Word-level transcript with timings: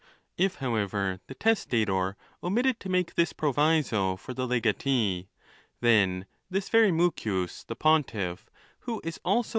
If, 0.35 0.55
however, 0.55 1.19
the 1.27 1.35
testator 1.35 2.17
omitted 2.41 2.79
to 2.79 2.89
make 2.89 3.13
this 3.13 3.33
proviso 3.33 4.15
for 4.15 4.33
the. 4.33 4.47
legatee, 4.47 5.29
then 5.79 6.25
this 6.49 6.69
very 6.69 6.91
Mucius 6.91 7.63
the 7.63 7.75
pontiff, 7.75 8.49
who 8.79 8.99
is 9.03 9.19
also 9.23 9.45
a, 9.45 9.45
ON. 9.45 9.45